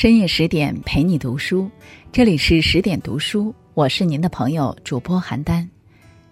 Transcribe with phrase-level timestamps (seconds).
[0.00, 1.70] 深夜十点陪你读书，
[2.10, 5.68] 这里是十点读书，我是您的朋友主播邯郸。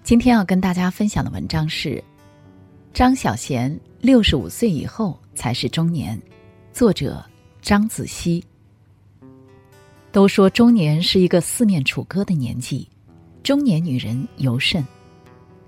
[0.03, 2.03] 今天要跟大家分享的文章是
[2.95, 6.19] 张小娴六十五岁以后才是中年，
[6.73, 7.23] 作者
[7.61, 8.43] 张子熙。
[10.13, 12.89] 都说中年是一个四面楚歌的年纪，
[13.43, 14.83] 中年女人尤甚，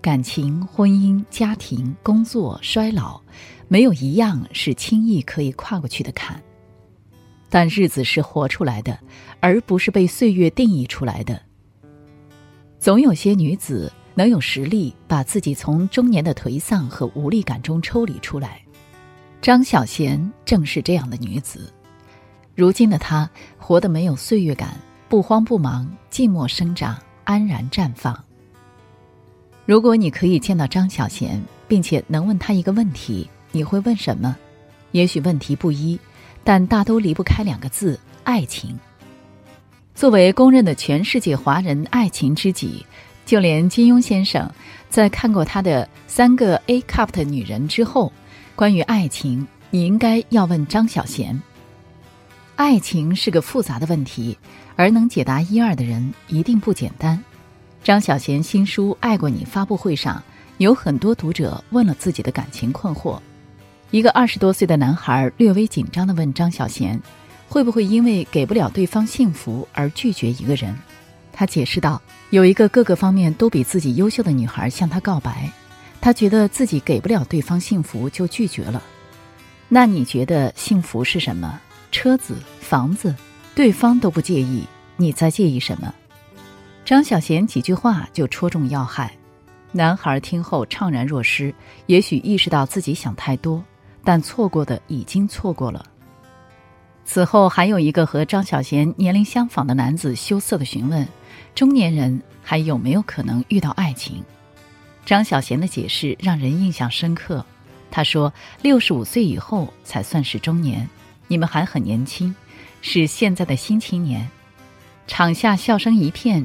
[0.01, 3.20] 感情、婚姻、家庭、工作、衰老，
[3.69, 6.42] 没有一样是轻易可以跨过去的坎。
[7.50, 8.98] 但日子是活出来的，
[9.40, 11.38] 而不是被岁月定义出来的。
[12.78, 18.62] 总有些女子能有实力把自己从中年的颓丧和无力感中抽离出来。
[19.42, 21.70] 张小娴正是这样的女子。
[22.55, 24.77] 如今的她活得没有岁月感，
[25.08, 28.19] 不慌不忙，静默生长，安然绽放。
[29.66, 34.36] 如果你可以见到张小娴，并且能问她一个问题，你会问什么？
[34.92, 35.98] 也许问题不一。
[36.44, 38.78] 但大都离不开两个字：爱情。
[39.94, 42.84] 作为公认的全世界华人爱情知己，
[43.27, 44.50] 就连金庸先生
[44.88, 48.12] 在看过他的三个 A cup 的女人之后，
[48.56, 51.38] 关于爱情，你应该要问张小娴。
[52.56, 54.36] 爱情是个复杂的问题，
[54.77, 57.22] 而能解答一二的人一定不简单。
[57.82, 60.22] 张小娴新书《爱过你》发布会上，
[60.58, 63.19] 有很多读者问了自己的感情困惑。
[63.91, 66.98] 一个二十多岁的男孩略微紧张地问张小娴
[67.48, 70.77] ：“会不会因为给不了对方幸福而拒绝一个人？”
[71.32, 75.50] 他解释道：“有一个各个方面都比自己优秀的女孩向他告白，
[76.00, 78.80] 他觉得自己给不了对方幸福就拒绝了。
[79.69, 81.60] 那你觉得幸福是什么？
[81.91, 83.12] 车子、房子，
[83.56, 84.64] 对方都不介意，
[84.97, 85.92] 你在介意什么？”
[86.84, 89.12] 张小娴几句话就戳中要害，
[89.72, 91.52] 男孩听后怅然若失，
[91.86, 93.64] 也许意识到自己想太多。
[94.11, 95.86] 但错过的已经错过了。
[97.05, 101.06] 此后还有一个和张小娴年龄相仿的男子羞涩的询问
[101.54, 104.21] ：“中年人还有没有可能遇到爱情？”
[105.06, 107.47] 张小娴的解释让人印象深刻。
[107.88, 108.32] 他说
[108.62, 110.88] ：“六十五岁以后才算是中年，
[111.28, 112.34] 你们还很年轻，
[112.82, 114.28] 是现在的新青年。”
[115.06, 116.44] 场下笑声一片。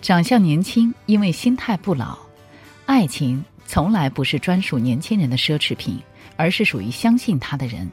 [0.00, 2.16] 长相年轻，因为心态不老。
[2.86, 5.98] 爱情从来不是专属年轻人的奢侈品。
[6.38, 7.90] 而是属于相信他的人。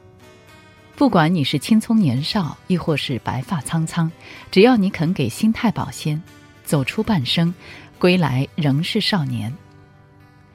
[0.96, 4.10] 不管你是青葱年少，亦或是白发苍苍，
[4.50, 6.22] 只要你肯给心态保鲜，
[6.64, 7.52] 走出半生，
[7.98, 9.52] 归来仍是少年。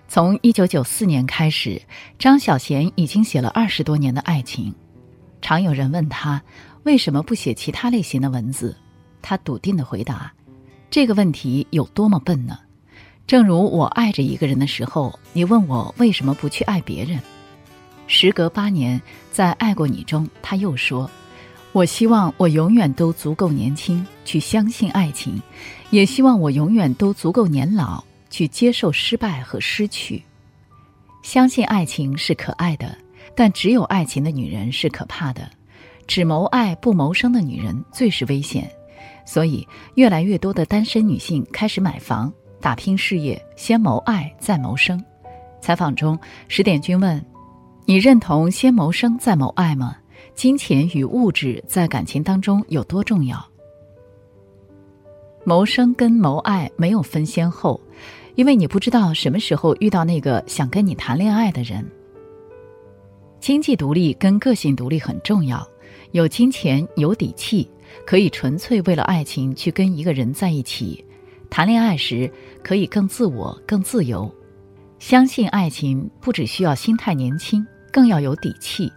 [0.07, 1.79] 从一九九四年开始，
[2.17, 4.73] 张小娴已经写了二十多年的爱情。
[5.41, 6.41] 常有人问他
[6.83, 8.75] 为什么不写其他类型的文字，
[9.21, 10.33] 他笃定的回答
[10.89, 12.57] ：“这个问题有多么笨呢？
[13.27, 17.19] 正如我爱着一个人的时候，你问我为什么不去爱别人。”
[18.13, 19.01] 时隔八年，
[19.31, 21.09] 在《爱过你》中，他又说
[21.71, 25.35] ：“我希望我永远都足够年轻，去相信爱情；
[25.91, 30.21] 也希望我永远都足够年老，去接受失败和失去。
[31.23, 32.97] 相信爱情是可爱的，
[33.33, 35.49] 但只有爱情的女人是可怕的。
[36.05, 38.69] 只谋爱不谋生的女人最是危险。
[39.25, 45.01] 所以，越来越多的单身女性开始买房、打拼事业，先谋爱再谋生。”
[45.63, 47.25] 采访中，十点君问。
[47.91, 49.97] 你认同先谋生再谋爱吗？
[50.33, 53.45] 金钱与物质在感情当中有多重要？
[55.43, 57.81] 谋生跟谋爱没有分先后，
[58.35, 61.85] 因为你不知道什么时候遇到那个想跟你谈恋爱的人。
[63.41, 65.67] 经济独立跟个性独立很重要，
[66.11, 67.69] 有金钱有底气，
[68.05, 71.03] 可以纯粹为了爱情去跟一个人在一起，
[71.49, 72.31] 谈恋爱时
[72.63, 74.33] 可以更自我、更自由。
[74.97, 78.91] 相信爱情不只需要心态年轻，更要有底气。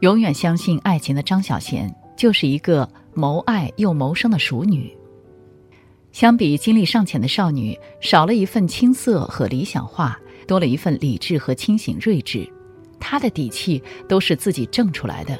[0.00, 4.94] 永远相信爱情的张小娴，就是一个谋爱又谋生的熟女。
[6.12, 12.46] 相比经历尚浅的少女，少了一份青涩和理想化，多了一份理智和清醒睿智。
[13.00, 15.38] 她的底气都是自己挣出来的。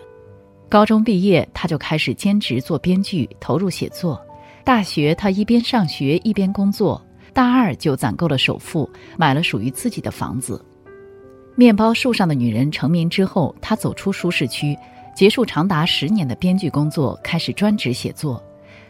[0.69, 4.20] 高中毕业，她就开始兼职做编剧，投入写作。
[4.64, 7.00] 大学，她一边上学一边工作。
[7.32, 10.64] 大二就攒够了首付，买了属于自己的房子。
[11.56, 14.76] 面包树上的女人成名之后，她走出舒适区，
[15.14, 18.42] 结束长达十年的编剧工作，开始专职写作。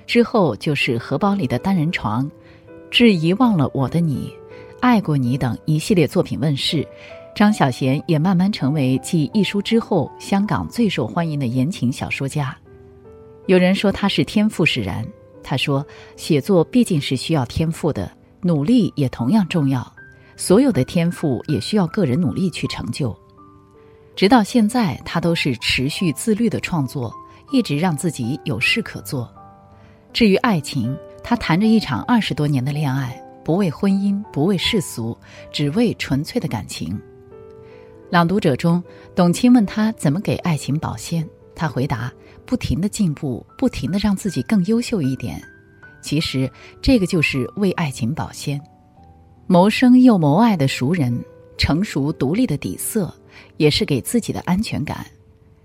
[0.06, 2.30] 之后就是荷包里的单人床，
[2.90, 4.32] 致遗忘了我的你，
[4.80, 6.86] 爱过你等一系列作品问世。
[7.34, 12.56] 张小娴也慢慢成为继一书之后香港最受欢迎的言情小说家。
[13.46, 15.04] 有人说她是天赋使然，
[15.42, 15.84] 她说
[16.16, 18.10] 写作毕竟是需要天赋的。
[18.40, 19.93] 努力也同样重要，
[20.36, 23.16] 所有的天赋也需要个人努力去成就。
[24.16, 27.12] 直到现在，他都是持续自律的创作，
[27.50, 29.32] 一直让自己有事可做。
[30.12, 35.16] 至于爱情，他谈着一场二十多年的恋爱，不为婚姻，不为世俗，
[35.52, 36.96] 只为纯粹的感情。
[38.10, 38.80] 朗读者中，
[39.16, 42.12] 董卿问他怎么给爱情保鲜，他回答：
[42.46, 45.42] 不停的进步，不停的让自己更优秀一点。
[46.00, 46.48] 其实，
[46.80, 48.60] 这个就是为爱情保鲜。
[49.46, 51.22] 谋生又谋爱的熟人，
[51.58, 53.14] 成熟独立的底色，
[53.58, 55.06] 也是给自己的安全感。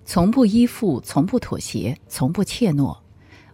[0.05, 2.97] 从不依附，从不妥协，从不怯懦。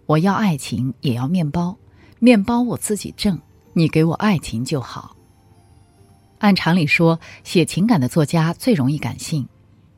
[0.07, 1.77] 我要爱情，也要面包，
[2.19, 3.39] 面包我自己挣，
[3.74, 5.16] 你给我爱情就好。
[6.39, 9.48] 按常理说，写情感的作家最容易感性，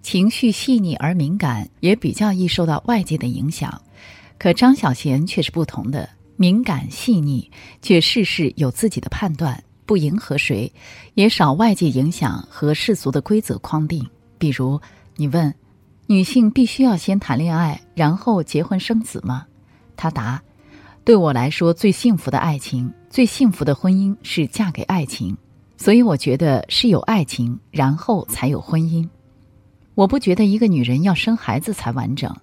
[0.01, 3.81] 情绪细腻而敏感，也比较易受到外界的影响。
[4.37, 7.49] 可张小娴却是不同的，敏感细腻，
[7.81, 10.71] 却事事有自己的判断，不迎合谁，
[11.15, 14.05] 也少外界影响和世俗的规则框定。
[14.37, 14.79] 比如，
[15.15, 15.51] 你问，
[16.05, 19.45] 女性必须要先谈恋爱，然后结婚生子吗？
[19.95, 20.39] 她答
[21.03, 25.35] ：“对我来说，最幸福的爱情，最幸福的婚姻是嫁给爱情。
[25.77, 29.07] 所以，我觉得是有爱情，然后才有婚姻。
[29.95, 32.35] 我不觉得一个女人要生孩子才完整。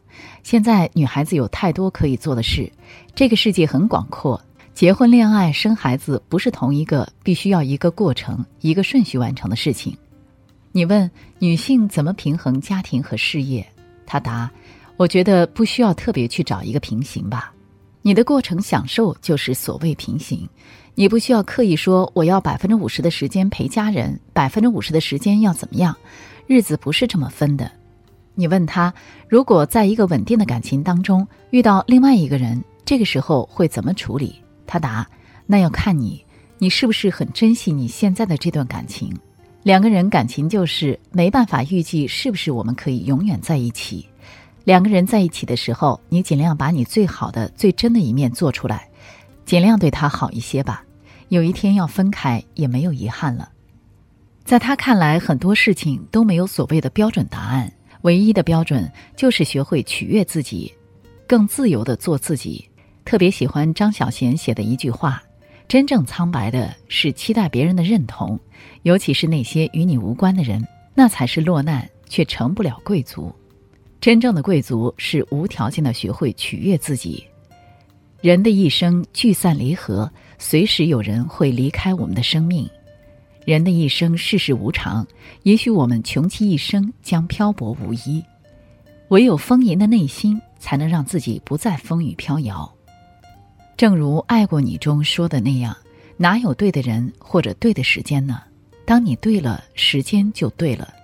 [0.42, 2.72] 现在女孩子有太多可以做的事，
[3.14, 4.40] 这个世界很广阔。
[4.74, 9.96] 结婚、恋爱、生孩子不是同一个必须要一个过程、一个顺序完成的事情。
[10.72, 13.66] 你问女性怎么平衡家庭和事业，
[14.04, 14.50] 她答。”
[14.96, 17.52] 我觉得不需要特别去找一个平行吧，
[18.00, 20.48] 你的过程享受就是所谓平行，
[20.94, 25.96] 你不需要刻意说我要百分之五十的时间陪家人，百分之五十的时间要怎么样，
[26.46, 27.68] 日子不是这么分的。
[28.36, 28.94] 你问他，
[29.28, 34.40] 如果在一个稳定的感情当中遇到另外一个人，这个时候会怎么处理？
[34.66, 35.06] 他答：
[35.46, 36.24] 那要看你，
[36.58, 39.12] 你是不是很珍惜你现在的这段感情。
[39.62, 44.06] 两个人感情就是没办法预计是不是我们可以永远在一起。
[44.64, 48.88] 两个人在一起的时候，你尽量把你最好的、最真的一面做出来，
[49.44, 50.84] 尽量对他好一些吧。
[51.28, 53.50] 有一天要分开，也没有遗憾了。
[54.44, 57.72] 在他看来，很多事情都没有所谓的标准答案，
[58.02, 60.72] 唯一的标准就是学会取悦自己，
[61.26, 62.68] 更自由的做自己。
[63.04, 65.22] 特别喜欢张小娴写的一句话
[65.68, 68.38] ：“真正苍白的是期待别人的认同，
[68.82, 73.32] 尤其是那些与你无关的人，那才是落难却成不了贵族。”
[74.00, 77.24] 真正的贵族是无条件的学会取悦自己。
[78.20, 82.68] 人的一生聚散离合，随时有人会离开我们的生命。
[83.46, 85.06] 人的一生世事无常，
[85.42, 88.22] 也许我们穷其一生将漂泊无依。
[89.08, 92.73] 唯有丰盈的内心，才能让自己不再风雨飘摇。
[93.76, 95.76] 正如《爱过你》中说的那样，
[96.16, 98.40] 哪有对的人或者对的时间呢？
[98.84, 100.94] 当你对了，时间就对了。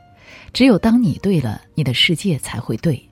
[0.52, 3.02] 只有当你对了，你的世界才会对。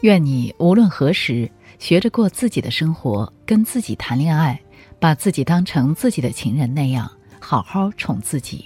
[0.00, 4.58] 愿你无论何时，学着过自己的生活，跟自己谈恋爱，
[4.98, 8.64] 把自己当成自己的情人那样，好好宠自己。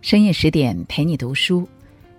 [0.00, 1.68] 深夜十点陪你读书，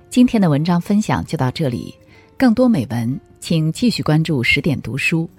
[0.09, 1.93] 今天的文章分享就到这里。
[2.37, 5.29] 更多美文，请继续关注十点读书，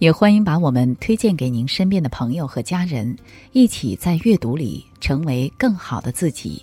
[0.00, 3.14] 也欢迎把我们推荐给您身边的朋友和家人，
[3.52, 6.62] 一起在阅读里成为更好的自己。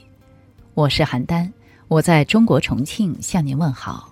[0.74, 1.48] 我是邯郸。
[1.88, 4.12] 我在中国重庆向您问好。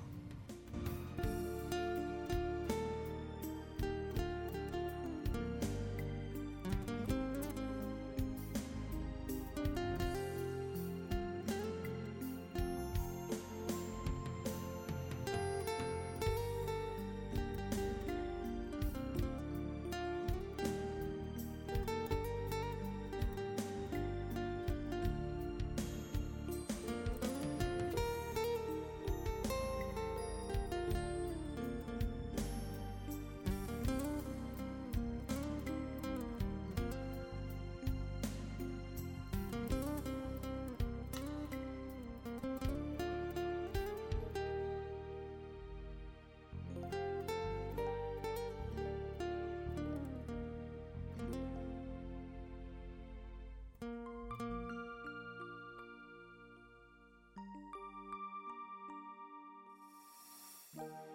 [60.75, 61.14] Bye.